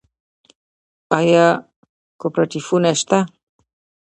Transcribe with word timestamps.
آیا 1.17 1.47
کوپراتیفونه 2.19 2.91
شته؟ 2.99 3.19